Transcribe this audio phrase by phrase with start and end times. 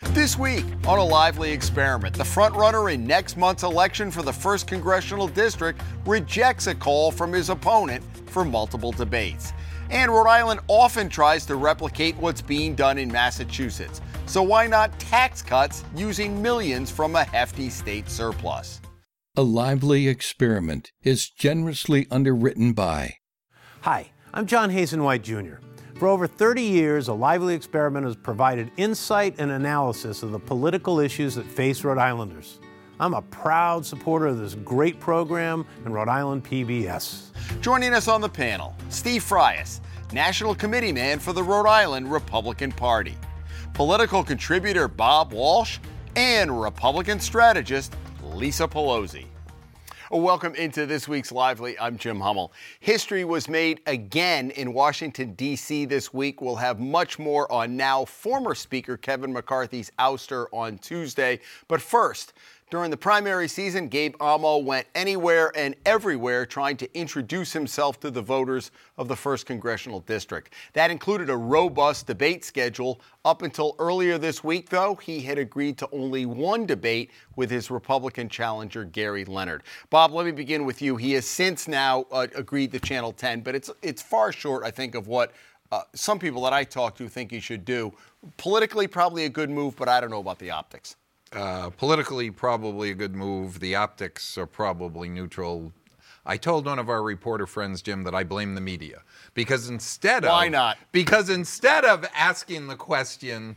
[0.00, 4.68] This week on a lively experiment, the frontrunner in next month's election for the 1st
[4.68, 9.52] Congressional District rejects a call from his opponent for multiple debates.
[9.90, 14.00] And Rhode Island often tries to replicate what's being done in Massachusetts.
[14.26, 18.80] So why not tax cuts using millions from a hefty state surplus?
[19.36, 23.16] A lively experiment is generously underwritten by.
[23.80, 25.56] Hi, I'm John Hazen White Jr.
[25.98, 31.00] For over 30 years, A Lively Experiment has provided insight and analysis of the political
[31.00, 32.60] issues that face Rhode Islanders.
[33.00, 37.30] I'm a proud supporter of this great program and Rhode Island PBS.
[37.60, 39.80] Joining us on the panel, Steve Frias,
[40.12, 43.16] National Committee Man for the Rhode Island Republican Party,
[43.74, 45.78] political contributor Bob Walsh,
[46.14, 49.24] and Republican strategist Lisa Pelosi.
[50.10, 51.78] Welcome into this week's Lively.
[51.78, 52.50] I'm Jim Hummel.
[52.80, 55.84] History was made again in Washington, D.C.
[55.84, 56.40] this week.
[56.40, 61.40] We'll have much more on now former Speaker Kevin McCarthy's ouster on Tuesday.
[61.68, 62.32] But first,
[62.70, 68.10] during the primary season, Gabe Amo went anywhere and everywhere trying to introduce himself to
[68.10, 70.52] the voters of the 1st Congressional District.
[70.74, 73.00] That included a robust debate schedule.
[73.24, 77.70] Up until earlier this week, though, he had agreed to only one debate with his
[77.70, 79.62] Republican challenger, Gary Leonard.
[79.90, 80.96] Bob, let me begin with you.
[80.96, 84.70] He has since now uh, agreed to Channel 10, but it's, it's far short, I
[84.70, 85.32] think, of what
[85.72, 87.92] uh, some people that I talk to think he should do.
[88.36, 90.96] Politically, probably a good move, but I don't know about the optics.
[91.32, 93.60] Uh, politically, probably a good move.
[93.60, 95.72] The optics are probably neutral.
[96.24, 99.02] I told one of our reporter friends, Jim, that I blame the media
[99.34, 100.78] because instead of why not?
[100.92, 103.56] Because instead of asking the question,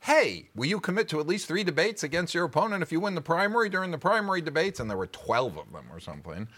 [0.00, 3.14] "Hey, will you commit to at least three debates against your opponent if you win
[3.14, 6.48] the primary during the primary debates?" and there were twelve of them or something,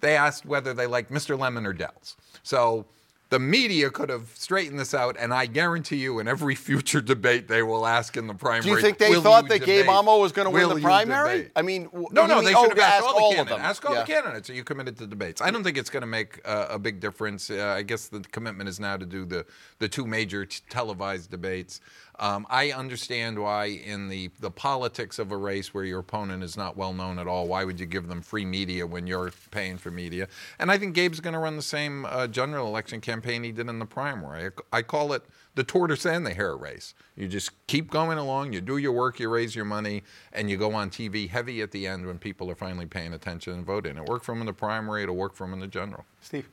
[0.00, 1.38] they asked whether they liked Mr.
[1.38, 2.16] Lemon or Dells.
[2.42, 2.86] So
[3.30, 7.46] the media could have straightened this out, and I guarantee you, in every future debate,
[7.48, 8.62] they will ask in the primary.
[8.62, 9.60] Do you think they thought that?
[9.60, 11.38] Gabe Amo was going to win the primary?
[11.38, 11.52] debate?
[11.54, 13.48] I mean, no, no, mean, they oh, should have asked ask all, the all of
[13.48, 13.60] them.
[13.60, 14.00] Ask all Yeah.
[14.00, 14.50] the candidates.
[14.50, 15.40] Are you committed to debates?
[15.40, 17.50] I don't think it's going to make uh, a big difference.
[17.50, 19.46] Uh, I guess the commitment is now to do the
[19.78, 21.80] the two major t- televised debates.
[22.20, 26.54] Um, I understand why in the the politics of a race where your opponent is
[26.54, 29.78] not well known at all, why would you give them free media when you're paying
[29.78, 30.28] for media?
[30.58, 33.70] And I think Gabe's going to run the same uh, general election campaign he did
[33.70, 34.50] in the primary.
[34.72, 35.22] I, I call it
[35.54, 36.92] the tortoise and the hare race.
[37.16, 40.02] You just keep going along, you do your work, you raise your money,
[40.34, 43.54] and you go on TV heavy at the end when people are finally paying attention
[43.54, 43.96] and voting.
[43.96, 46.04] It worked for him in the primary, it'll work for him in the general.
[46.20, 46.50] Steve.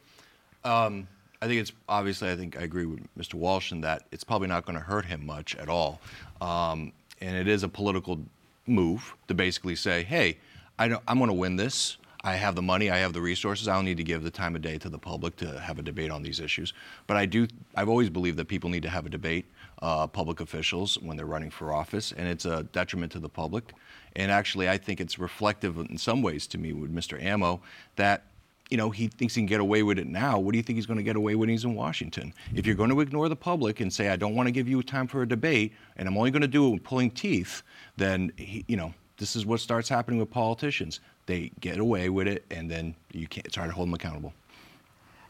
[0.64, 1.08] Um,
[1.42, 2.32] I think it's obviously.
[2.32, 3.36] I think I agree with Mr.
[3.36, 6.02] Walsh in that it's probably not going to hurt him much at all,
[6.42, 8.20] um, and it is a political
[8.66, 10.38] move to basically say, "Hey,
[10.80, 11.98] I I'm going to win this.
[12.24, 12.90] I have the money.
[12.90, 13.68] I have the resources.
[13.68, 15.84] I don't need to give the time of day to the public to have a
[15.84, 16.74] debate on these issues."
[17.06, 17.48] But I do.
[17.76, 19.46] I've always believed that people need to have a debate,
[19.84, 23.74] uh, public officials when they're running for office, and it's a detriment to the public.
[24.16, 27.24] And actually, I think it's reflective in some ways to me with Mr.
[27.24, 27.62] Amo
[27.96, 28.24] that
[28.70, 30.40] you know, he thinks he can get away with it now.
[30.40, 32.34] What do you think he's going to get away with when he's in Washington?
[32.54, 34.84] If you're going to ignore the public and say, I don't want to give you
[34.84, 37.64] time for a debate, and I'm only going to do it with pulling teeth,
[37.96, 41.00] then, he, you know, this is what starts happening with politicians.
[41.26, 44.34] They get away with it, and then you can't, it's hard to hold them accountable.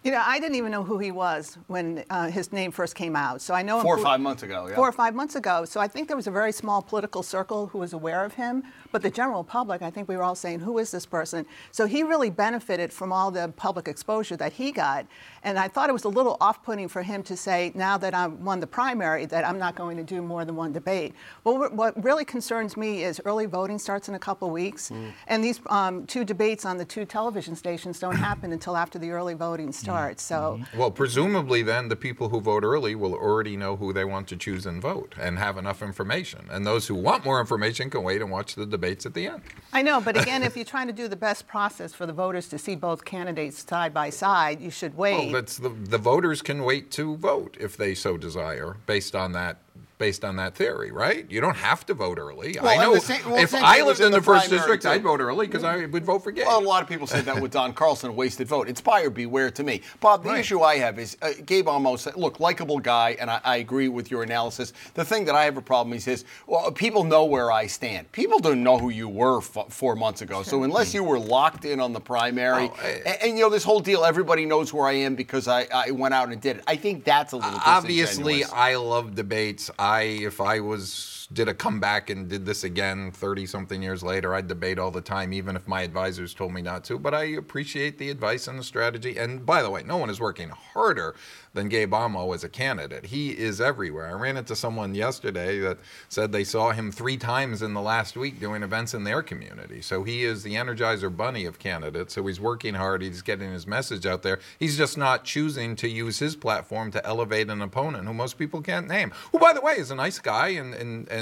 [0.07, 3.13] You know, I didn't even know who he was when uh, his name first came
[3.13, 3.41] out.
[3.41, 4.75] So I know him Four or five months ago, yeah.
[4.75, 5.65] Four or five months ago.
[5.65, 8.63] So I think there was a very small political circle who was aware of him.
[8.93, 11.45] But the general public, I think we were all saying, who is this person?
[11.73, 15.05] So he really benefited from all the public exposure that he got.
[15.43, 18.13] And I thought it was a little off putting for him to say, now that
[18.13, 21.15] I've won the primary, that I'm not going to do more than one debate.
[21.43, 24.89] Well, what really concerns me is early voting starts in a couple weeks.
[24.89, 25.11] Mm.
[25.27, 29.11] And these um, two debates on the two television stations don't happen until after the
[29.11, 29.96] early voting starts.
[30.19, 30.59] So.
[30.59, 30.77] Mm-hmm.
[30.77, 34.37] Well, presumably then the people who vote early will already know who they want to
[34.37, 36.47] choose and vote and have enough information.
[36.49, 39.41] And those who want more information can wait and watch the debates at the end.
[39.73, 42.47] I know, but again, if you're trying to do the best process for the voters
[42.49, 45.31] to see both candidates side by side, you should wait.
[45.31, 49.31] Well, that's the, the voters can wait to vote if they so desire, based on
[49.33, 49.57] that
[49.97, 51.25] based on that theory, right?
[51.29, 52.55] You don't have to vote early.
[52.61, 54.89] Well, I know the same- well, if I lived in the, first district, too.
[54.89, 56.43] I'd vote early because I would vote for Gay.
[56.45, 58.69] Well, a lot of people said that with Don Carlson, wasted vote.
[58.69, 59.81] It's buyer beware to me.
[59.99, 60.39] Bob, the Right.
[60.39, 63.87] issue I have is uh, Gabe almost said, look, likable guy, and I, I agree
[63.89, 64.71] with your analysis.
[64.93, 68.11] The thing that I have a problem is, is well, people know where I stand.
[68.11, 70.43] People don't know who you were f- four months ago.
[70.43, 73.63] So unless you were locked in on the primary, I- and, and, you know this
[73.63, 76.63] whole deal, everybody knows where I am because I, I went out and did it.
[76.67, 78.43] I think that's a little Obviously.
[78.43, 79.71] I love debates.
[79.79, 84.33] I, if I was did a comeback and did this again 30 something years later,
[84.33, 86.97] I'd debate all the time, even if my advisors told me not to.
[86.97, 89.17] But I appreciate the advice and the strategy.
[89.17, 91.15] And by the way, no one is working harder
[91.53, 93.07] than Gabe Amo as a candidate.
[93.07, 94.07] He is everywhere.
[94.07, 98.15] I ran into someone yesterday that said they saw him three times in the last
[98.15, 99.81] week doing events in their community.
[99.81, 102.13] So he is the Energizer Bunny of candidates.
[102.13, 103.01] So he's working hard.
[103.01, 104.39] He's getting his message out there.
[104.59, 108.61] He's just not choosing to use his platform to elevate an opponent who most people
[108.61, 109.11] can't name.
[109.31, 111.16] Who, by the way, is a nice guy and and and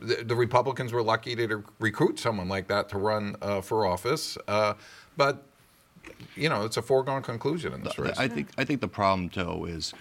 [0.00, 4.36] the, the Republicans were lucky to recruit someone like that to run uh, for office.
[4.46, 4.74] Uh,
[5.16, 5.42] but
[6.36, 8.18] you know, it's a foregone conclusion in this race.
[8.18, 9.92] I think I think the problem, though, is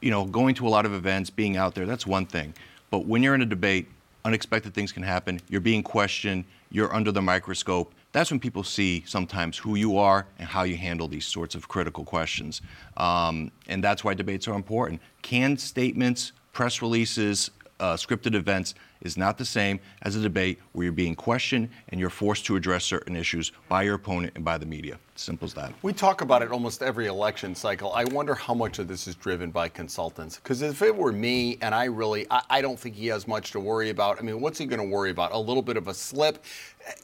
[0.00, 1.86] you know going to a lot of events, being out there.
[1.86, 2.54] That's one thing,
[2.90, 3.88] but when you're in a debate,
[4.24, 5.40] unexpected things can happen.
[5.48, 6.44] You're being questioned.
[6.70, 7.94] You're under the microscope.
[8.12, 11.68] That's when people see sometimes who you are and how you handle these sorts of
[11.68, 12.60] critical questions.
[12.96, 15.00] Um, and that's why debates are important.
[15.22, 20.84] Canned statements, press releases, uh, scripted events is not the same as a debate where
[20.84, 24.58] you're being questioned and you're forced to address certain issues by your opponent and by
[24.58, 24.98] the media.
[25.16, 25.72] Simple as that.
[25.82, 27.92] We talk about it almost every election cycle.
[27.92, 30.36] I wonder how much of this is driven by consultants.
[30.36, 33.50] Because if it were me, and I really, I, I don't think he has much
[33.52, 34.18] to worry about.
[34.18, 35.32] I mean, what's he going to worry about?
[35.32, 36.44] A little bit of a slip.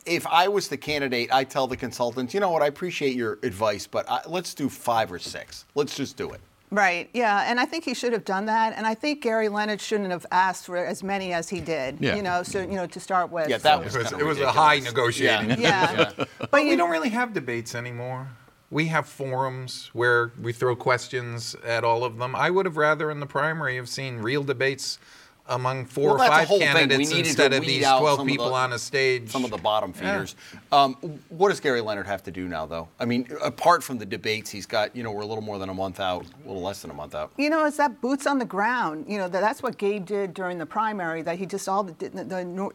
[0.05, 3.39] If I was the candidate, I tell the consultants, you know what, I appreciate your
[3.43, 5.65] advice, but I, let's do five or six.
[5.75, 6.41] Let's just do it.
[6.71, 9.81] Right, yeah, and I think he should have done that, and I think Gary Leonard
[9.81, 11.99] shouldn't have asked for as many as he did.
[12.01, 12.17] Yeah.
[12.17, 13.49] You know, so you know to start with.
[13.49, 15.61] Yeah, that so- was it was, it was a high negotiating.
[15.67, 16.11] Yeah.
[16.17, 18.29] But But we you don't really have debates anymore.
[18.71, 22.35] We have forums where we throw questions at all of them.
[22.35, 24.99] I would have rather in the primary have seen real debates
[25.49, 26.69] among four Well, or five whole thing.
[26.69, 29.31] We candidates instead of these 12 people the- on a stage.
[29.31, 30.13] Some of the bottom Yeah.
[30.13, 30.35] feeders.
[30.73, 30.95] Um,
[31.29, 32.89] what does Gary Leonard have to do now, though?
[32.99, 35.69] I mean, apart from the debates, he's got, you know, we're a little more than
[35.69, 37.31] a month out, a little less than a month out.
[37.37, 39.07] You know, it's that boots on the ground.
[39.09, 41.23] You know, that, that's what Gabe did during the primary.
[41.23, 42.71] That he just all the, the, the,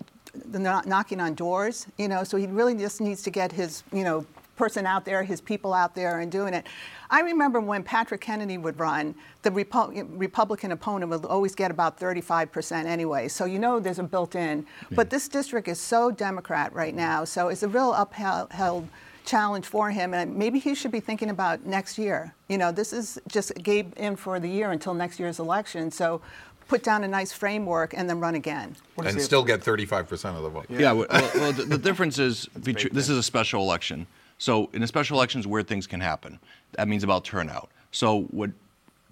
[0.46, 1.88] the knocking on doors.
[1.98, 4.26] You know, so he really just needs to get his you know
[4.62, 6.68] person out there, his people out there, and doing it.
[7.10, 12.00] I remember when Patrick Kennedy would run, the Repu- Republican opponent would always get about
[12.00, 13.28] 35% anyway.
[13.28, 14.68] So you know there's a built-in.
[14.92, 18.88] But this district is so Democrat right now, so it's a real upheld
[19.26, 22.36] challenge for him, and maybe he should be thinking about next year.
[22.48, 25.90] You know, this is just Gabe in for the year until next year's election.
[25.90, 26.22] So
[26.68, 28.76] put down a nice framework and then run again.
[29.04, 30.68] and still get 35% of the vote.
[30.70, 34.06] Yeah, well, well, well, the, the difference is between, this is a special election.
[34.42, 36.40] So in a special election is where things can happen.
[36.72, 37.70] That means about turnout.
[37.92, 38.50] So what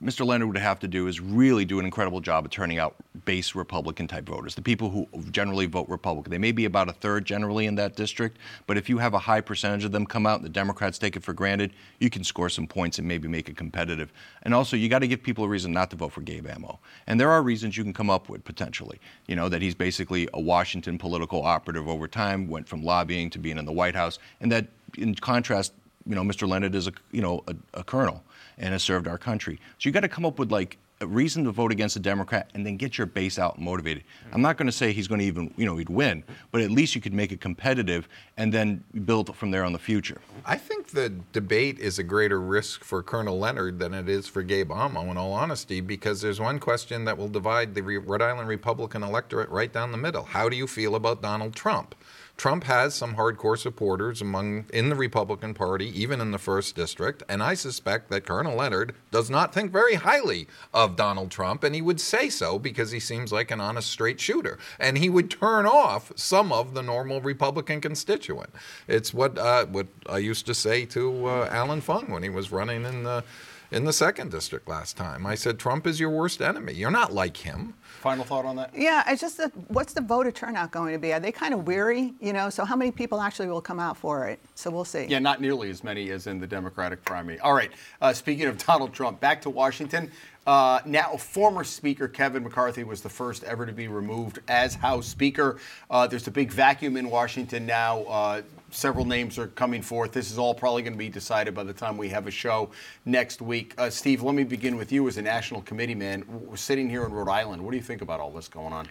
[0.04, 0.25] Mr.
[0.25, 3.54] Leonard would have to do is really do an incredible job of turning out base
[3.54, 6.31] Republican type voters, the people who generally vote Republican.
[6.31, 9.19] They may be about a third generally in that district, but if you have a
[9.19, 12.24] high percentage of them come out and the Democrats take it for granted, you can
[12.24, 14.13] score some points and maybe make it competitive.
[14.44, 16.80] And also, you got to give people a reason not to vote for Gabe Amo.
[17.06, 19.00] And there are reasons you can come up with potentially.
[19.28, 23.40] You know, that he's basically a Washington political operative over time, went from lobbying to
[23.40, 24.68] being in the White House, and that
[24.98, 25.74] in contrast,
[26.06, 26.48] you know, Mr.
[26.48, 28.24] Leonard is a you know a, a colonel
[28.59, 29.59] and has served our country.
[29.77, 32.50] So you got to come up with like a reason to vote against a Democrat
[32.53, 34.03] and then get your base out motivated.
[34.33, 36.71] I'm not going to say he's going to even you know he'd win, but at
[36.71, 38.07] least you could make it competitive
[38.38, 40.19] and then build from there on the future.
[40.45, 44.44] I think the debate is a greater risk for Colonel Leonard than it is for
[44.44, 48.50] Gabe Amo, in all honesty, because there's one question that will divide the Rhode Island
[48.50, 50.23] Republican electorate right down the middle.
[50.23, 51.95] How do you feel about Donald Trump?
[52.39, 57.21] Trump has some hardcore supporters among in the Republican Party, even in the first district,
[57.27, 61.75] and I suspect that Colonel Leonard does not think very highly of Donald Trump, and
[61.75, 65.30] he would say so because he seems like an honest, straight shooter, and he would
[65.30, 68.52] turn off some of the normal Republican constituent.
[68.87, 72.54] It's what uh, what I used to say to uh, Allan Fung when he was
[72.54, 73.25] running in the
[73.69, 75.25] in the second district last time.
[75.25, 76.71] I said Trump is your worst enemy.
[76.71, 77.73] You're not like him.
[77.99, 78.71] Final thought on that?
[78.73, 81.11] Yeah, it's just that what's the voter turnout going to be?
[81.11, 82.13] Are they kind of weary?
[82.21, 84.39] You know, so how many people actually will come out for it?
[84.56, 85.06] So we'll see.
[85.06, 87.39] Yeah, not nearly as many as in the Democratic primary.
[87.39, 87.71] All right.
[88.01, 90.11] Uh, speaking of Donald Trump, back to Washington.
[90.47, 95.06] Uh, now, former Speaker Kevin McCarthy was the first ever to be removed as House
[95.06, 95.57] Speaker.
[95.91, 98.41] Uh, there's a big vacuum in Washington now.
[98.71, 100.11] Several names are coming forth.
[100.11, 102.69] This is all probably going to be decided by the time we have a show
[103.06, 103.73] next week.
[103.78, 106.23] Uh, Steve, let me begin with you as a national committee man.
[106.28, 107.64] We're sitting here in Rhode Island.
[107.64, 108.88] What do you think about all this going on?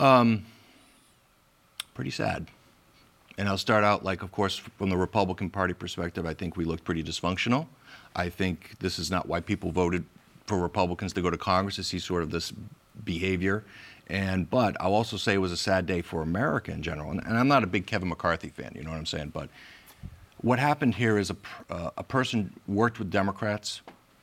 [0.00, 0.44] Um,
[1.94, 2.46] Pretty sad.
[3.38, 6.64] And I'll start out like, of course, from the Republican Party perspective, I think we
[6.64, 7.66] look pretty dysfunctional.
[8.14, 10.04] I think this is not why people voted
[10.46, 12.52] for Republicans to go to Congress to see sort of this
[13.04, 13.64] behavior.
[14.08, 17.10] And but I'll also say it was a sad day for America in general.
[17.10, 19.30] And, and I'm not a big Kevin McCarthy fan, you know what I'm saying?
[19.32, 19.48] But
[20.38, 21.36] what happened here is a,
[21.70, 23.80] uh, a person worked with Democrats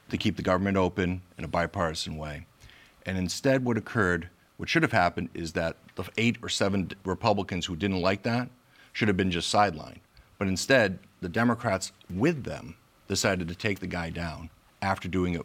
[0.10, 2.46] to keep the government open in a bipartisan way.
[3.06, 7.66] And instead, what occurred What should have happened is that the eight or seven Republicans
[7.66, 8.50] who didn't like that
[8.92, 10.00] should have been just sidelined.
[10.38, 12.76] But instead, the Democrats with them
[13.08, 14.50] decided to take the guy down
[14.82, 15.42] after doing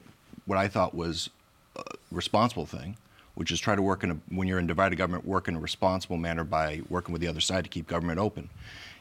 [0.47, 1.31] what I thought was
[1.77, 2.97] a responsible thing,
[3.35, 5.61] which is try to work in a, when you're in divided government, work in a
[5.61, 8.49] responsible manner by working with the other side to keep government open.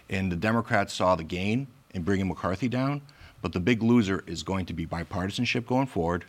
[0.10, 3.02] And the Democrats saw the gain in bringing McCarthy down,
[3.42, 6.26] but the big loser is going to be bipartisanship going forward,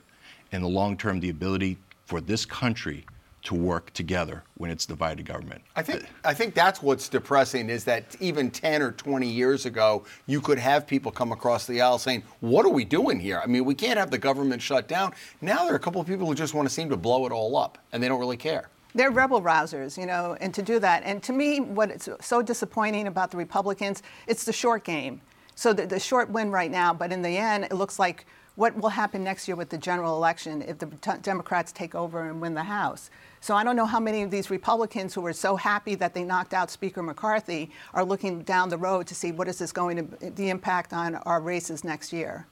[0.52, 3.04] and the long term, the ability for this country
[3.45, 5.63] to work together when it's divided government.
[5.77, 10.05] I think I think that's what's depressing is that even 10 or 20 years ago,
[10.27, 13.41] you could have people come across the aisle saying, "What are we doing here?
[13.43, 16.07] I mean, we can't have the government shut down." Now there are a couple of
[16.07, 18.39] people who just want to seem to blow it all up, and they don't really
[18.39, 18.71] care.
[18.95, 21.03] They're rebel rousers, you know, and to do that.
[21.05, 25.21] And to me, what is so disappointing about the Republicans, it's the short game.
[25.57, 28.25] So the, the short win right now, but in the end, it looks like
[28.57, 32.29] what will happen next year with the general election if the t- Democrats take over
[32.29, 33.11] and win the House.
[33.45, 36.25] So I don't know how many of these Republicans who were so happy that they
[36.25, 39.99] knocked out Speaker McCarthy are looking down the road to see what is this going
[39.99, 42.47] to the impact on our races next year.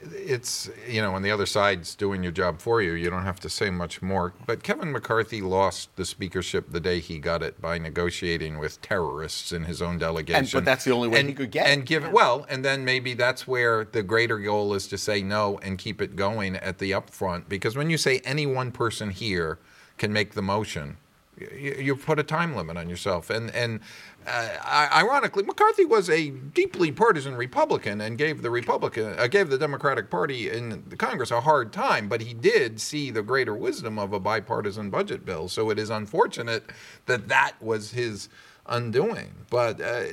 [0.00, 3.40] It's, you know, when the other side's doing your job for you, you don't have
[3.40, 4.32] to say much more.
[4.46, 9.50] But Kevin McCarthy lost the speakership the day he got it by negotiating with terrorists
[9.50, 10.44] in his own delegation.
[10.44, 11.88] And, but that's the only way and, he could get and it.
[11.88, 15.58] give it well, and then maybe that's where the greater goal is to say no
[15.64, 17.48] and keep it going at the upfront.
[17.48, 19.58] Because when you say any one person here
[19.98, 20.96] can make the motion,
[21.38, 23.30] you, put a time limit on yourself.
[23.30, 23.80] And and
[24.26, 29.58] uh, ironically, McCarthy was a deeply partisan Republican and gave the Republican uh, gave the
[29.58, 32.08] Democratic Party in the Congress a hard time.
[32.08, 35.48] But he did see the greater wisdom of a bipartisan budget bill.
[35.48, 36.70] So it is unfortunate
[37.06, 38.28] that that was his
[38.66, 39.46] undoing.
[39.50, 40.04] But uh,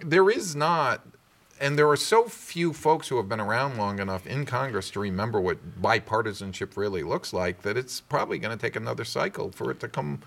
[0.00, 1.04] there is not.
[1.60, 5.00] And there are so few folks who have been around long enough in Congress to
[5.00, 9.70] remember what bipartisanship really looks like that it's probably going to take another cycle for
[9.70, 10.20] it to come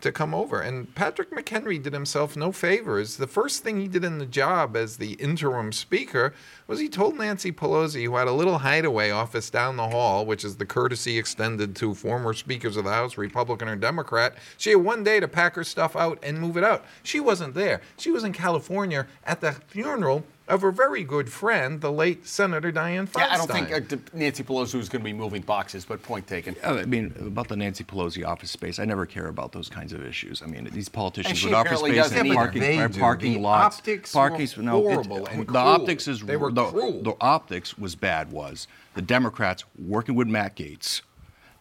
[0.00, 0.60] to come over.
[0.60, 3.16] And Patrick McHenry did himself no favors.
[3.16, 6.34] The first thing he did in the job as the interim speaker
[6.68, 10.44] was he told Nancy Pelosi, who had a little hideaway office down the hall, which
[10.44, 14.78] is the courtesy extended to former speakers of the House, Republican or Democrat, she had
[14.78, 16.84] one day to pack her stuff out and move it out.
[17.02, 17.80] She wasn't there.
[17.96, 22.72] She was in California at the funeral of her very good friend, the late Senator
[22.72, 23.18] Dianne Feinstein.
[23.18, 26.26] Yeah, I don't think uh, Nancy Pelosi was going to be moving boxes, but point
[26.26, 26.56] taken.
[26.64, 30.04] I mean, about the Nancy Pelosi office space, I never care about those kinds of
[30.04, 30.42] issues.
[30.42, 32.34] I mean, these politicians she with office space and either.
[32.34, 35.58] parking, They uh, parking The lots, optics parking, were no, it- horrible and the cruel.
[35.58, 37.02] optics is They were the, cruel.
[37.02, 38.32] the optics was bad.
[38.32, 41.02] Was the Democrats working with Matt Gaetz,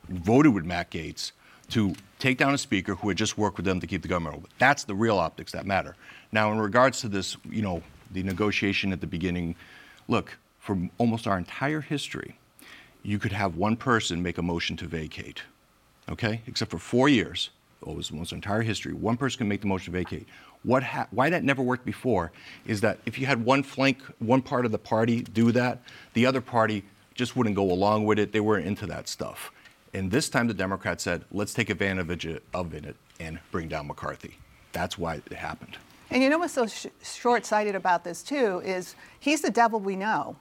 [0.09, 1.33] voted with Matt Gaetz
[1.71, 4.37] to take down a speaker who had just worked with them to keep the government
[4.37, 4.49] open.
[4.57, 5.95] That's the real optics that matter.
[6.31, 9.55] Now, in regards to this, you know, the negotiation at the beginning,
[10.07, 12.37] look, for almost our entire history,
[13.03, 15.43] you could have one person make a motion to vacate,
[16.09, 16.41] okay?
[16.47, 17.49] Except for four years,
[17.81, 20.27] almost our entire history, one person can make the motion to vacate.
[20.63, 22.31] What ha- why that never worked before
[22.65, 25.79] is that if you had one flank, one part of the party do that,
[26.13, 26.83] the other party
[27.15, 28.31] just wouldn't go along with it.
[28.31, 29.51] They weren't into that stuff.
[29.93, 34.37] And this time the Democrats said, let's take advantage of it and bring down McCarthy.
[34.73, 35.77] That's why it happened.
[36.09, 39.95] And you know what's so sh- short-sighted about this too is he's the devil we
[39.95, 40.37] know.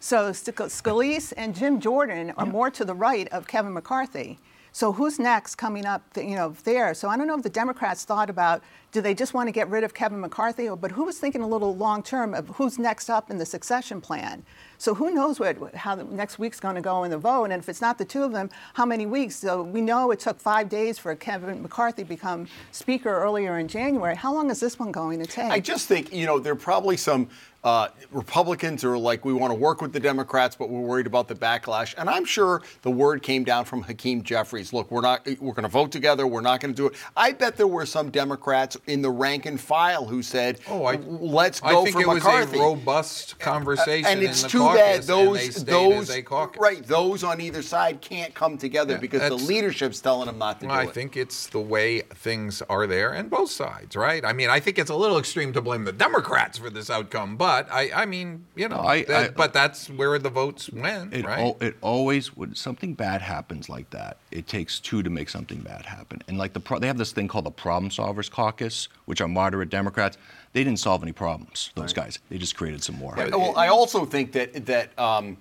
[0.00, 4.38] So Sc- Scalise and Jim Jordan are more to the right of Kevin McCarthy.
[4.72, 6.94] So who's next coming up, you know, there?
[6.94, 8.60] So I don't know if the Democrats thought about
[8.94, 11.48] do they just want to get rid of Kevin McCarthy, but who was thinking a
[11.48, 14.44] little long term of who's next up in the succession plan?
[14.78, 17.46] So who knows what how the next week's going to go in the vote?
[17.46, 19.34] And if it's not the two of them, how many weeks?
[19.34, 23.66] So we know it took five days for Kevin McCarthy to become Speaker earlier in
[23.66, 24.14] January.
[24.14, 25.50] How long is this one going to take?
[25.50, 27.28] I just think, you know, there are probably some
[27.64, 31.06] uh, Republicans who are like, we want to work with the Democrats, but we're worried
[31.06, 31.94] about the backlash.
[31.96, 34.74] And I'm sure the word came down from Hakeem Jeffries.
[34.74, 36.26] Look, we're not, we're going to vote together.
[36.26, 36.94] We're not going to do it.
[37.16, 40.96] I bet there were some Democrats in the rank and file who said, Oh, I,
[40.96, 42.52] let's go I think for it McCarthy.
[42.52, 46.22] was a robust conversation and it's in the too caucus, bad those those as a
[46.22, 46.60] caucus.
[46.60, 50.60] right those on either side can't come together Yeah, because the leadership's telling them not
[50.60, 50.94] to Well, do I it.
[50.94, 54.24] think it's the way things are there, and both sides, right?
[54.24, 57.36] I mean, I think it's a little extreme to blame the Democrats for this outcome,
[57.36, 61.14] but I, I mean, you know, I- that- I- but that's where the votes went,
[61.14, 61.38] It, right?
[61.40, 65.60] al- it always when something bad happens like that, it takes two to make something
[65.60, 66.22] bad happen.
[66.28, 68.73] And like the pro- they have this thing called the Problem Solvers Caucus,
[69.06, 70.16] which are moderate Democrats.
[70.52, 71.70] They didn't solve any problems.
[71.74, 72.18] Those guys.
[72.30, 73.14] They just created some more.
[73.16, 75.36] Well, I also think that that um,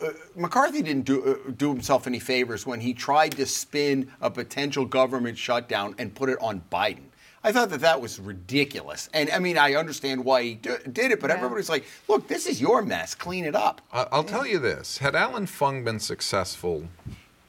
[0.00, 4.30] uh, McCarthy didn't do uh, do himself any favors when he tried to spin a
[4.30, 7.04] potential government shutdown and put it on Biden.
[7.42, 9.08] I thought that that was ridiculous.
[9.14, 11.36] And I mean, I understand why he d- did it, but Yeah.
[11.36, 13.14] everybody's like, "Look, this is your mess.
[13.14, 16.88] Clean it up." I- I'll tell you this: had Allan Fung been successful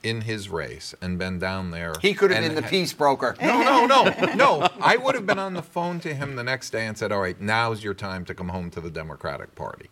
[0.03, 1.93] in his race and been down there.
[2.01, 3.35] He could have been the ha- peace broker.
[3.41, 4.67] No, no, no, no.
[4.81, 7.21] I would have been on the phone to him the next day and said, "All
[7.21, 9.89] right, now's your time to come home to the Democratic Party,"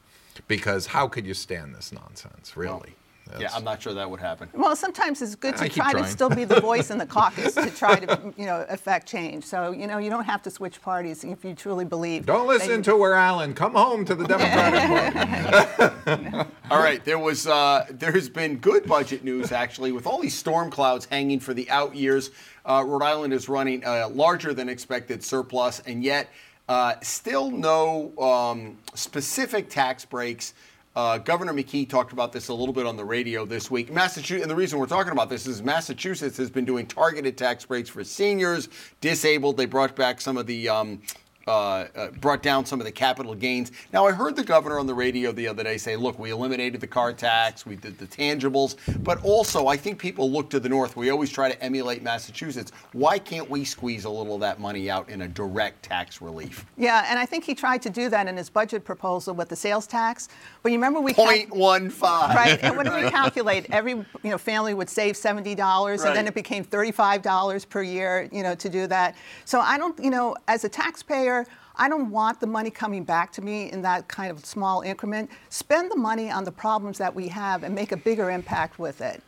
[0.48, 2.96] because how could you stand this nonsense, really?
[3.38, 4.50] Yeah, I'm not sure that would happen.
[4.54, 7.54] Well, sometimes it's good to I try to still be the voice in the caucus
[7.54, 9.44] to try to, you know, affect change.
[9.44, 12.26] So, you know, you don't have to switch parties if you truly believe.
[12.26, 13.54] Don't listen you- to where Allan.
[13.54, 16.50] Come home to the Democratic Party.
[16.72, 20.70] All right, there was uh, there's been good budget news actually with all these storm
[20.70, 22.32] clouds hanging for the out years.
[22.66, 26.30] Uh, Rhode Island is running a larger than expected surplus, and yet
[26.68, 30.54] uh, still no um, specific tax breaks.
[31.00, 33.90] Uh, Governor McKee talked about this a little bit on the radio this week.
[33.90, 37.64] Massachusetts, and the reason we're talking about this is Massachusetts has been doing targeted tax
[37.64, 38.68] breaks for seniors,
[39.00, 39.56] disabled.
[39.56, 41.02] They brought back some of the um,
[41.48, 43.72] uh, uh, brought down some of the capital gains.
[43.92, 46.80] Now, I heard the governor on the radio the other day say, look, we eliminated
[46.82, 50.70] the car tax, we did the tangibles, but also I think people look to the
[50.70, 50.96] north.
[50.96, 52.72] We always try to emulate Massachusetts.
[52.92, 56.66] Why can't we squeeze a little of that money out in a direct tax relief?
[56.78, 59.56] Yeah, and I think he tried to do that in his budget proposal with the
[59.56, 60.30] sales tax.
[60.62, 62.02] But you remember we cal- 0.15.
[62.36, 66.28] Right, and when we calculate, every you know family would save seventy dollars, and then
[66.28, 69.16] it became thirty-five dollars per year, you know, to do that.
[69.46, 71.39] So I don't, you know, as a taxpayer,
[71.76, 75.30] I don't want the money coming back to me in that kind of small increment.
[75.50, 79.02] Spend the money on the problems that we have and make a bigger impact with
[79.02, 79.24] it.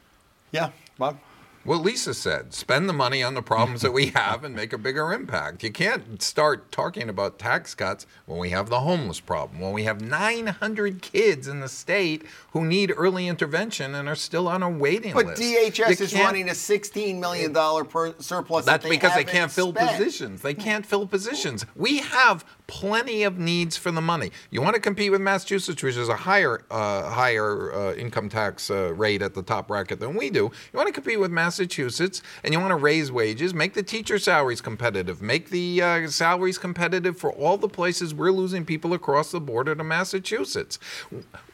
[0.52, 1.18] Yeah, Bob?
[1.64, 4.78] Well, Lisa said, spend the money on the problems that we have and make a
[4.78, 5.64] bigger impact.
[5.64, 9.84] You can't start talking about tax cuts when we have the homeless problem, when we
[9.84, 14.70] have 900 kids in the state who need early intervention and are still on a
[14.70, 15.42] waiting But list.
[15.42, 17.54] DHS You is running a $16 million
[17.86, 18.66] per surplus.
[18.66, 20.42] That's that because they can't fill positions.
[20.42, 21.66] They can't fill positions.
[21.76, 24.32] We have plenty of needs for the money.
[24.50, 28.72] You want to compete with Massachusetts, which is a higher uh, higher uh, income tax
[28.72, 30.44] uh, rate at the top bracket than we do.
[30.72, 34.18] You want to compete with Massachusetts, and you want to raise wages, make the teacher
[34.18, 39.32] salaries competitive, make the uh, salaries competitive for all the places we're losing people across
[39.32, 40.80] the border to Massachusetts.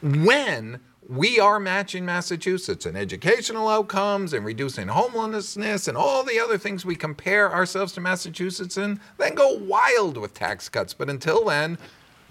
[0.00, 6.58] When we are matching Massachusetts in educational outcomes and reducing homelessness and all the other
[6.58, 10.92] things we compare ourselves to Massachusetts in, then go wild with tax cuts.
[10.92, 11.78] But until then,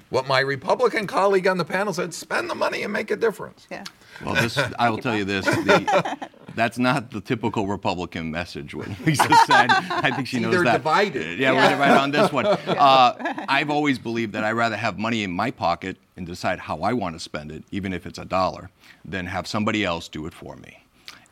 [0.09, 3.67] what my Republican colleague on the panel said, spend the money and make a difference.
[3.69, 3.83] Yeah.
[4.25, 8.73] Well, this I will tell you this: the, that's not the typical Republican message.
[8.73, 10.77] What Lisa said, I think she See, knows they're that.
[10.77, 11.37] divided.
[11.37, 12.45] Yeah, we're divided on this one.
[12.77, 16.79] Uh, I've always believed that I'd rather have money in my pocket and decide how
[16.81, 18.69] I want to spend it, even if it's a dollar,
[19.03, 20.83] than have somebody else do it for me.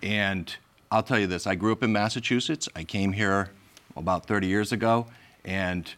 [0.01, 0.53] And
[0.91, 2.67] I'll tell you this: I grew up in Massachusetts.
[2.75, 3.51] I came here
[3.95, 5.07] about 30 years ago,
[5.43, 5.93] and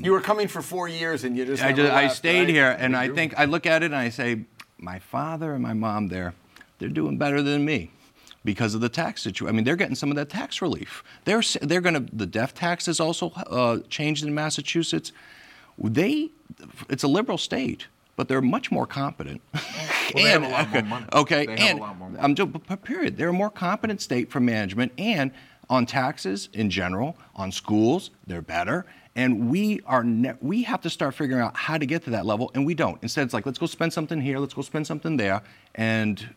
[0.00, 2.48] You were coming for four years and you just I, just, I stayed right?
[2.48, 4.44] here, and I think I look at it and I say,
[4.78, 6.34] my father and my mom there,
[6.78, 7.90] they're doing better than me
[8.44, 9.54] because of the tax situation.
[9.54, 11.02] I mean, they're getting some of that tax relief.
[11.24, 15.12] They're they're going to the death tax is also uh, changed in Massachusetts.
[15.78, 16.30] They,
[16.88, 19.40] it's a liberal state, but they're much more competent.
[20.14, 21.06] they have a lot more money.
[21.12, 22.22] Okay, They have a and lot more money.
[22.22, 22.50] I'm just
[22.84, 23.16] period.
[23.16, 25.32] They're a more competent state for management and
[25.70, 28.84] on taxes in general, on schools, they're better.
[29.16, 32.26] And we are ne- we have to start figuring out how to get to that
[32.26, 33.00] level, and we don't.
[33.02, 35.42] Instead, it's like let's go spend something here, let's go spend something there,
[35.74, 36.34] and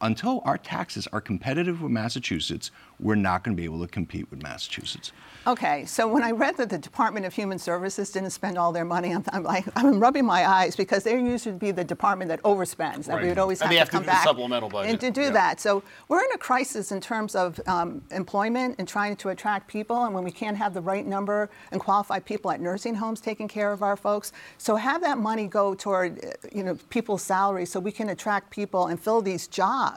[0.00, 4.30] until our taxes are competitive with Massachusetts, we're not going to be able to compete
[4.30, 5.12] with Massachusetts.
[5.46, 8.84] Okay, so when I read that the Department of Human Services didn't spend all their
[8.84, 12.28] money, I'm, I'm like, I'm rubbing my eyes because they used to be the department
[12.28, 13.06] that overspends.
[13.06, 14.68] That we would always And have they to have to come do the back supplemental
[14.68, 14.90] budget.
[14.90, 15.30] and to do Yeah.
[15.30, 15.60] that.
[15.60, 20.04] So we're in a crisis in terms of um, employment and trying to attract people,
[20.04, 23.48] and when we can't have the right number and qualified people at nursing homes taking
[23.48, 27.70] care of our folks, so have that money go toward, uh, you know, people's salaries
[27.70, 29.87] so we can attract people and fill these jobs.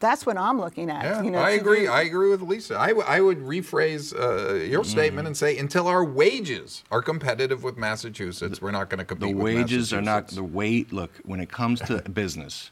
[0.00, 1.02] That's what I'm looking at.
[1.02, 1.86] Yeah, you know, I agree.
[1.86, 2.78] do- I agree with Lisa.
[2.78, 4.90] I, w- I would rephrase uh, your Mm-hmm.
[4.90, 9.08] statement and say, until our wages are competitive with Massachusetts, we're not going to The
[9.08, 10.92] compete with The wages are not the wait.
[10.92, 12.70] Look, when it comes to business,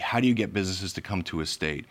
[0.00, 1.84] how do you get businesses to come to a state?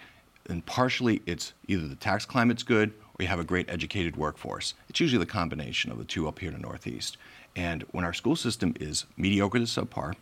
[0.50, 4.74] And partially, it's either the tax climate's good or you have a great educated workforce.
[4.90, 7.18] It's usually the combination of the two up here in the Northeast.
[7.56, 10.16] And when our school system is mediocre to subpar,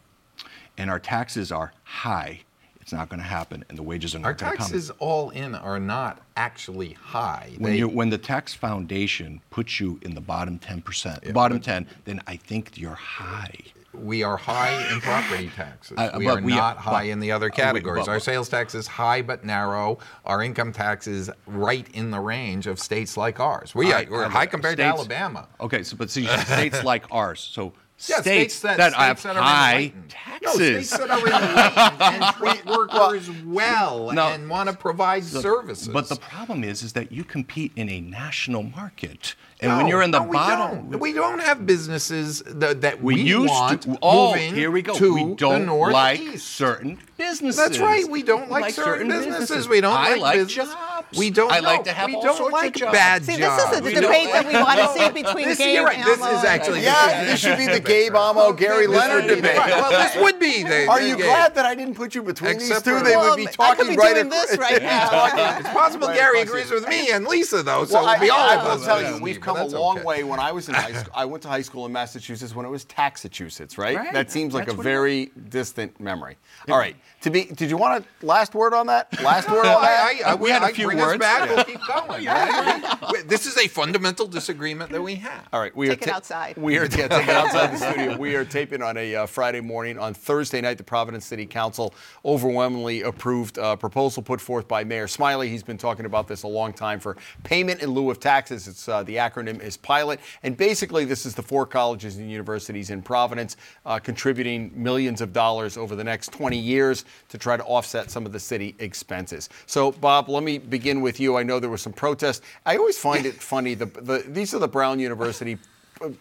[0.78, 2.42] and our taxes are high,
[2.86, 4.52] it's not going to happen, and the wages are not going to come.
[4.52, 7.54] Our taxes all in are not actually high.
[7.58, 11.88] When, They- you, when the tax foundation puts you in the bottom 10%, bottom 10,
[12.06, 13.56] then I think you're high.
[13.92, 15.98] we are high in property taxes.
[15.98, 18.06] Uh, we are we- not high but- in the other uh, categories.
[18.06, 19.98] but- Our sales tax is high but narrow.
[20.26, 23.74] Our income tax is right in the range of states like ours.
[23.74, 25.48] We All are, we're uh, high compared states- to Alabama.
[25.60, 29.42] Okay, so but see, states like ours, so Yeah, states, that, that, states have that
[29.42, 30.16] high enlightened.
[30.42, 30.90] No, taxes.
[30.90, 34.28] states that are enlightened and treat workers well No.
[34.28, 35.88] and want to provide services.
[35.88, 39.88] But the problem is, is that you compete in a national market, and No, when
[39.88, 41.00] you're in the no, we bottom, don't.
[41.00, 43.98] we don't have businesses that, that we, we used want to.
[44.02, 44.94] Oh, moving here we go.
[44.96, 47.56] to we don't like certain businesses.
[47.56, 48.06] That's right.
[48.10, 49.70] We don't like, certain, businesses.
[49.70, 50.68] We don't I like, like business.
[50.74, 51.18] jobs.
[51.18, 51.52] We don't.
[51.52, 52.92] I like no, to have we all don't sorts of jobs.
[52.92, 55.76] bad See, this is the We debate that we want to see between This, Gabe
[55.76, 56.04] you're right.
[56.04, 59.56] This Amo is actually Yeah, this should be the Gabe Amo, Gary Leonard debate.
[59.58, 60.88] Right, Well, this would be the.
[60.88, 61.26] Are the you game.
[61.28, 63.04] glad that I didn't put you between Except these two?
[63.04, 65.56] They Well, would be I talking could be right doing this right now.
[65.60, 67.86] It's possible Right Gary agrees with me and Lisa, though.
[67.86, 68.86] So Well, it'll be all I of will us.
[68.86, 70.06] tell you, we've me, but come a long okay.
[70.06, 70.24] way.
[70.24, 72.70] When I was in high school, I went to high school in Massachusetts when it
[72.70, 73.96] was Taxachusetts, right?
[73.98, 76.38] Right, That seems like that's a what it very distant memory.
[76.70, 79.22] All right, to be, did you want a last word on that?
[79.22, 80.22] Last word on that?
[80.26, 81.20] I, I, We had a I few bring us words.
[81.20, 81.50] back.
[81.50, 82.26] We'll keep going.
[82.26, 83.24] right?
[83.28, 85.48] this is a fundamental disagreement that we have.
[85.54, 86.58] All right, we Take are it outside.
[86.58, 88.18] We are yeah, take it outside the studio.
[88.18, 89.98] We are taping on a uh, Friday morning.
[90.00, 95.08] On Thursday night, the Providence City Council overwhelmingly approved a proposal put forth by Mayor
[95.08, 95.50] Smiley.
[95.50, 98.68] He's been talking about this a long time for payment in lieu of taxes.
[98.68, 102.90] It's uh, the acronym is Pilot, and basically this is the four colleges and universities
[102.90, 107.64] in Providence uh, contributing millions of dollars over the next 20 years to try to
[107.64, 109.50] offset some of the city expenses.
[109.66, 111.38] So, Bob, let me begin with you.
[111.38, 112.44] I know there was some protest.
[112.66, 113.74] I always find it funny.
[113.74, 115.58] The, the, these are the Brown University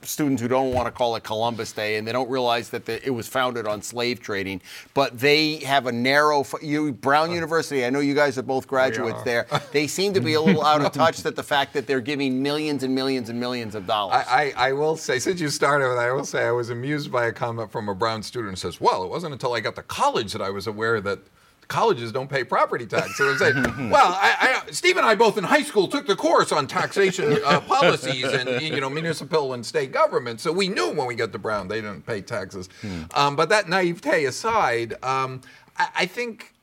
[0.03, 3.05] students who don't want to call it Columbus Day and they don't realize that the,
[3.05, 4.61] it was founded on slave trading.
[4.95, 6.45] But they have a narrow.
[6.63, 7.85] You Brown University.
[7.85, 9.25] I know you guys are both graduates are.
[9.25, 9.47] there.
[9.73, 12.43] They seem to be a little out of touch that the fact that they're giving
[12.43, 14.25] millions and millions and millions of dollars.
[14.29, 17.11] I, I, I will say, since you started with I will say I was amused
[17.11, 19.75] by a comment from a Brown student who says, Well, it wasn't until I got
[19.77, 21.19] to college that I was aware that
[21.68, 23.16] colleges don't pay property tax.
[23.16, 26.66] So Well, I, I, Steve and I both in high school took the course on
[26.66, 30.40] taxation uh, policies and you know municipal and state government.
[30.40, 32.68] So we knew when we got to Brown they didn't pay taxes.
[33.14, 35.40] Um, but that naivete aside, um,
[35.77, 36.54] I, I think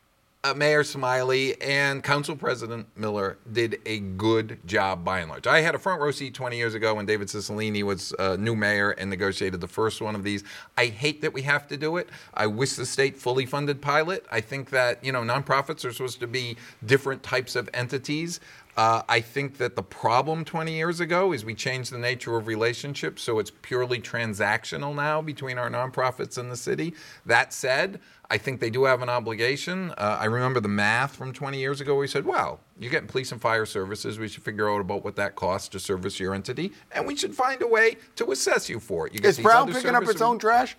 [0.44, 5.46] uh, Mayor Smiley and Council President Miller did a good job by and large.
[5.46, 8.56] I had a front row seat 20 years ago when David Cicilline was uh, new
[8.56, 10.44] mayor and negotiated the first one of these.
[10.78, 12.10] I hate that we have to do it.
[12.34, 14.26] I wish the state fully funded pilot.
[14.32, 18.40] I think that you know nonprofits are supposed to be different types of entities.
[18.78, 22.48] Uh, I think that the problem 20 years ago is we changed the nature of
[22.48, 26.94] relationships, so it's purely transactional now between our nonprofits and the city.
[27.26, 28.00] That said,
[28.32, 29.92] I think they do have an obligation.
[29.98, 31.98] Uh, I remember the math from 20 years ago.
[31.98, 34.20] We said, well, you're getting police and fire services.
[34.20, 37.36] We should figure out about what that costs to service your entity, and we should
[37.36, 39.14] find a way to assess you for it.
[39.14, 40.78] You is Brown picking up its own trash?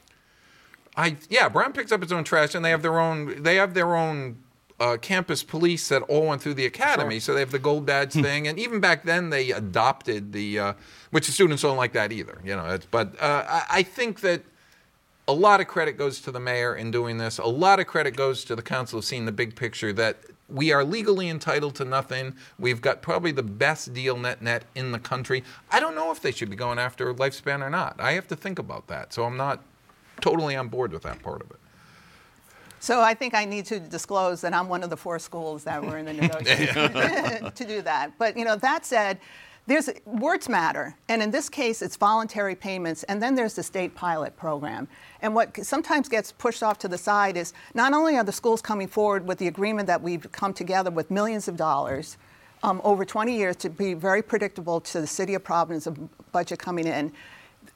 [0.97, 3.43] I yeah, Brown picks up its own trash, and they have their own.
[3.43, 4.39] They have their own.
[4.81, 8.15] Uh, campus police that all went through the academy, so they have the gold badge
[8.15, 10.73] thing, and even back then they adopted the, uh,
[11.13, 12.67] which the students don't like that either, you know.
[12.67, 14.43] It's, but uh, I, I think that
[15.33, 17.39] a lot of credit goes to the mayor in doing this.
[17.39, 20.73] A lot of credit goes to the council of seeing the big picture that we
[20.73, 22.37] are legally entitled to nothing.
[22.59, 25.43] We've got probably the best deal net net in the country.
[25.71, 27.97] I don't know if they should be going after lifespan or not.
[27.99, 29.15] I have to think about that.
[29.15, 29.63] So I'm not
[30.21, 31.57] totally on board with that part of it.
[32.79, 35.83] So I think I need to disclose that I'm one of the four schools that
[35.83, 36.93] were in the negotiation
[37.55, 38.19] to do that.
[38.19, 39.19] But you know, that said,
[39.67, 43.95] there's words matter, and in this case, it's voluntary payments, and then there's the state
[43.95, 44.89] pilot program.
[45.21, 48.61] And what sometimes gets pushed off to the side is not only are the schools
[48.61, 52.17] coming forward with the agreement that we've come together with millions of dollars
[52.65, 55.93] um, over 20 years to be very predictable to the city of Providence, a
[56.33, 57.13] budget coming in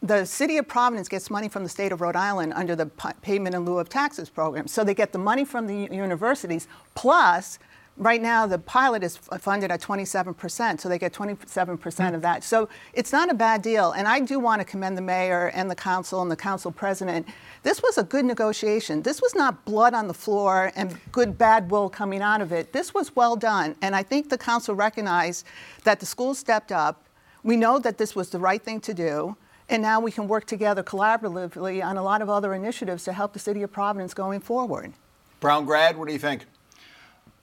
[0.03, 3.14] the city of Providence gets money from the state of Rhode Island under the pa-
[3.22, 4.66] payment in lieu of taxes program.
[4.66, 7.59] So they get the money from the universities plus.
[7.98, 12.20] Right now, the pilot is funded at 27%, so they get 27% of hmm.
[12.20, 12.44] that.
[12.44, 13.92] So it's not a bad deal.
[13.92, 17.26] And I do want to commend the mayor and the council and the council president.
[17.62, 19.00] This was a good negotiation.
[19.02, 22.72] This was not blood on the floor and good bad will coming out of it.
[22.72, 23.74] This was well done.
[23.80, 25.46] And I think the council recognized
[25.85, 27.04] that the school stepped up.
[27.42, 29.37] We know that this was the right thing to do.
[29.68, 33.32] And now we can work together collaboratively on a lot of other initiatives to help
[33.32, 34.92] the city of Providence going forward.
[35.40, 36.46] Brown grad, what do you think?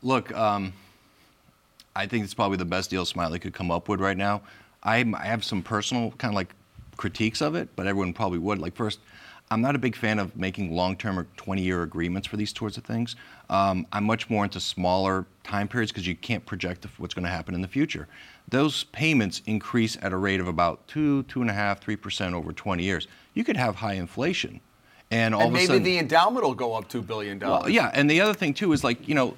[0.03, 0.73] Look, um,
[1.95, 4.41] I think it's probably the best deal Smiley could come up with right now.
[4.83, 6.53] I'm, I have some personal kind of like
[6.97, 8.59] critiques of it, but everyone probably would.
[8.59, 8.99] Like, first,
[9.49, 12.83] I'm not a big fan of making long-term or 20-year agreements for these sorts of
[12.83, 13.15] things.
[13.49, 17.31] Um, I'm much more into smaller time periods because you can't project what's going to
[17.31, 18.07] happen in the future.
[18.49, 22.35] Those payments increase at a rate of about two, two and a half, three percent
[22.35, 23.07] over 20 years.
[23.35, 24.59] You could have high inflation,
[25.11, 27.39] and all And of a maybe sudden, the endowment will go up $2 billion.
[27.39, 29.35] well, yeah, and the other thing too is like you know,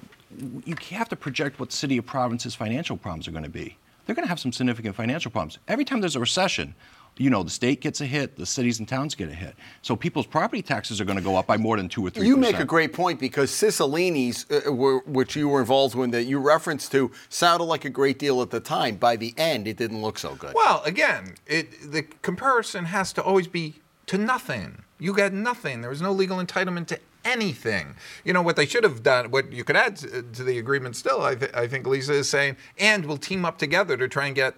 [0.64, 3.76] you have to project what the city of Providence's financial problems are going to be.
[4.04, 5.58] They're going to have some significant financial problems.
[5.66, 6.74] Every time there's a recession,
[7.18, 9.54] you know, the state gets a hit, the cities and towns get a hit.
[9.82, 12.26] So people's property taxes are going to go up by more than two or three.
[12.26, 16.24] You make a great point because Cicilline's, uh, were, which you were involved with, that
[16.24, 18.96] you referenced to, sounded like a great deal at the time.
[18.96, 20.54] By the end, it didn't look so good.
[20.54, 24.82] Well, again, it, the comparison has to always be to nothing.
[24.98, 25.80] You got nothing.
[25.80, 27.96] There was no legal entitlement to anything.
[28.24, 29.30] You know what they should have done.
[29.30, 32.30] What you could add to, to the agreement still, I, th- I think Lisa is
[32.30, 34.54] saying, and we'll team up together to try and get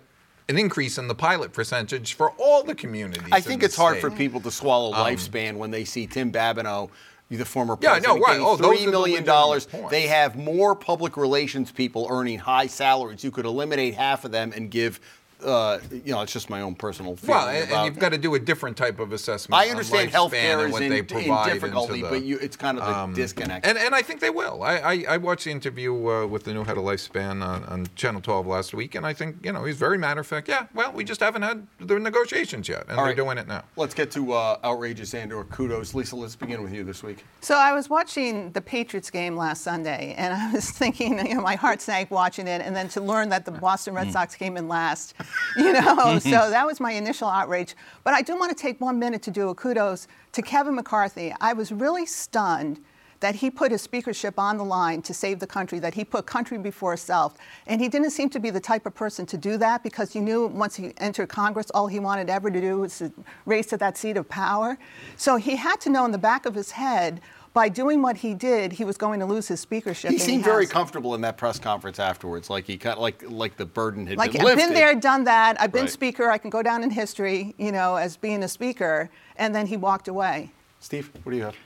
[0.48, 3.28] an increase in the pilot percentage for all the communities.
[3.32, 4.00] I think it's hard state.
[4.00, 6.90] for people to swallow um, lifespan when they see Tim Babineau,
[7.36, 8.40] the former president Yeah, no, right.
[8.40, 9.68] Oh, three million dollars.
[9.90, 13.22] They have more public relations people earning high salaries.
[13.22, 15.00] You could eliminate half of them and give.
[15.44, 17.36] Uh, you know, it's just my own personal feeling.
[17.36, 19.60] Well, and, and you've got to do a different type of assessment.
[19.60, 22.38] I understand lifespan healthcare is what in, they in provide into difficulty, the- but you,
[22.38, 23.64] it's kind of the Um, disconnect.
[23.64, 24.62] And, and I think they will.
[24.64, 27.86] I, I, I watched the interview uh, with the new head of Lifespan on, on
[27.94, 30.48] Channel 12 last week, and I think, you know, he's very matter of fact.
[30.48, 33.16] Yeah, well, we just haven't had the negotiations yet, and All they're right.
[33.16, 33.62] doing it now.
[33.76, 35.94] Let's get to uh, outrageous and or kudos.
[35.94, 37.24] Lisa, let's begin with you this week.
[37.42, 41.42] So I was watching the Patriots game last Sunday, and I was thinking, you know,
[41.42, 44.56] my heart sank watching it, and then to learn that the Boston Red Sox came
[44.56, 45.14] in last,
[45.56, 46.18] you know, mm-hmm.
[46.18, 47.74] so that was my initial outrage.
[48.04, 51.34] But I do want to take one minute to do a kudos to Kevin McCarthy.
[51.40, 52.80] I was really stunned
[53.20, 56.26] that he put his speakership on the line to save the country, that he put
[56.26, 57.36] country before self.
[57.66, 60.20] And he didn't seem to be the type of person to do that because you
[60.20, 63.12] knew once he entered Congress, all he wanted ever to do was to
[63.44, 64.78] race to that seat of power.
[65.16, 67.20] So he had to know in the back of his head,
[67.54, 70.10] by doing what he did, he was going to lose his speakership.
[70.10, 73.22] He and seemed very comfortable in that press conference afterwards, like he kind of, like
[73.28, 75.60] like the burden had Like been I've been there, done that.
[75.60, 75.90] I've been Right.
[75.90, 76.30] speaker.
[76.30, 79.10] I can go down in history, you know, as being a speaker.
[79.36, 80.50] And then he walked away.
[80.80, 81.56] Steve, what do you have?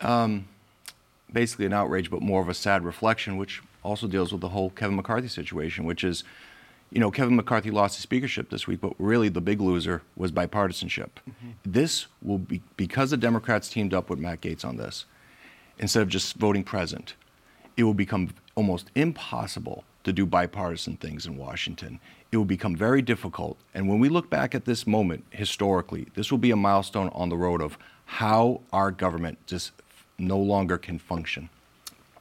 [0.00, 0.46] Um,
[1.32, 4.70] basically an outrage, but more of a sad reflection, which also deals with the whole
[4.70, 6.24] Kevin McCarthy situation, which is,
[6.90, 10.32] you know, Kevin McCarthy lost his speakership this week, but really the big loser was
[10.32, 11.10] bipartisanship.
[11.28, 11.50] Mm-hmm.
[11.64, 15.04] This will be because the Democrats teamed up with Matt Gaetz on this,
[15.80, 17.14] instead of just voting present,
[17.76, 21.98] it will become almost impossible to do bipartisan things in Washington.
[22.30, 23.58] It will become very difficult.
[23.74, 27.28] And when we look back at this moment historically, this will be a milestone on
[27.28, 29.72] the road of how our government just
[30.18, 31.48] no longer can function.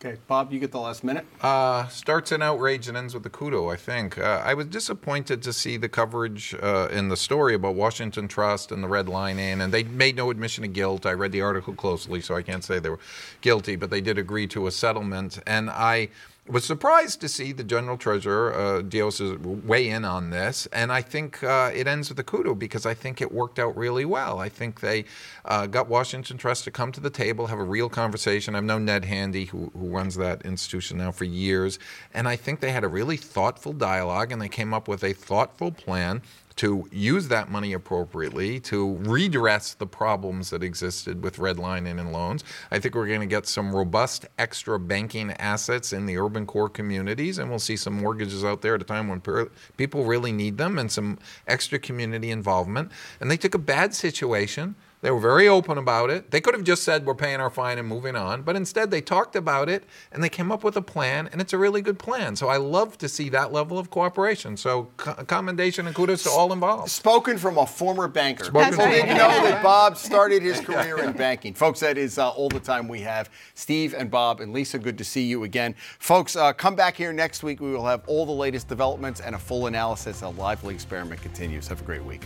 [0.01, 1.25] Okay, Bob, you get the last minute.
[1.41, 4.17] Uh, starts in outrage and ends with a kudo, I think.
[4.17, 8.71] Uh, I was disappointed to see the coverage uh, in the story about Washington Trust
[8.71, 11.05] and the red line in, and they made no admission of guilt.
[11.05, 13.01] I read the article closely, so I can't say they were
[13.41, 15.37] guilty, but they did agree to a settlement.
[15.45, 16.07] And I
[16.49, 20.67] was surprised to see the general treasurer, uh, Diossa, weigh in on this.
[20.73, 23.77] And I think uh, it ends with a kudo because I think it worked out
[23.77, 24.39] really well.
[24.39, 25.05] I think they
[25.45, 28.55] uh, got Washington Trust to come to the table, have a real conversation.
[28.55, 31.77] I've known Ned Handy, who, who runs that institution now for years.
[32.13, 35.13] And I think they had a really thoughtful dialogue and they came up with a
[35.13, 36.21] thoughtful plan
[36.59, 42.43] to use that money appropriately to redress the problems that existed with redlining and loans.
[42.69, 46.67] I think we're going to get some robust extra banking assets in the urban core
[46.67, 50.33] communities, and we'll see some mortgages out there at a time when per- people really
[50.33, 51.17] need them and some
[51.47, 52.91] extra community involvement.
[53.21, 54.75] And they took a bad situation.
[55.01, 56.29] They were very open about it.
[56.31, 58.41] They could have just said, We're paying our fine and moving on.
[58.41, 61.53] But instead, they talked about it and they came up with a plan, and it's
[61.53, 62.35] a really good plan.
[62.35, 64.57] So I love to see that level of cooperation.
[64.57, 66.89] So, co- commendation and kudos to all involved.
[66.89, 68.45] Spoken from a former banker.
[68.45, 69.63] Spoken People a didn't know that.
[69.63, 71.53] Bob started his career in banking.
[71.53, 73.29] Folks, that is uh, all the time we have.
[73.53, 75.75] Steve and Bob and Lisa, good to see you again.
[75.99, 77.61] Folks, uh, come back here next week.
[77.61, 80.23] We will have all the latest developments and a full analysis.
[80.23, 81.67] A lively experiment continues.
[81.69, 82.25] Have a great week.